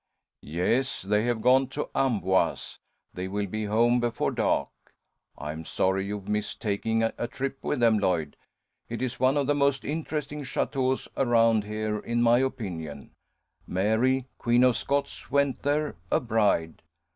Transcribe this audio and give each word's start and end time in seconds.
"Yes, 0.41 1.03
they 1.03 1.25
have 1.25 1.43
gone 1.43 1.67
to 1.67 1.91
Amboise. 1.93 2.79
They 3.13 3.27
will 3.27 3.45
be 3.45 3.65
home 3.65 3.99
before 3.99 4.31
dark. 4.31 4.69
I 5.37 5.51
am 5.51 5.63
sorry 5.63 6.07
you 6.07 6.21
missed 6.21 6.59
taking 6.59 7.01
that 7.01 7.31
trip 7.31 7.59
with 7.63 7.81
them, 7.81 7.99
Lloyd. 7.99 8.35
It 8.89 9.03
is 9.03 9.19
one 9.19 9.37
of 9.37 9.45
the 9.45 9.53
most 9.53 9.85
interesting 9.85 10.41
châteaux 10.43 11.07
around 11.15 11.65
here 11.65 11.99
in 11.99 12.19
my 12.23 12.39
opinion. 12.39 13.11
Mary, 13.67 14.25
Queen 14.39 14.63
of 14.63 14.75
Scots, 14.75 15.29
went 15.29 15.61
there 15.61 15.95
a 16.09 16.19
bride. 16.19 16.81